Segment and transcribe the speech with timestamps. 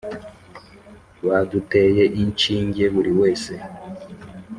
[1.27, 3.53] Baduteye inshinge buri wese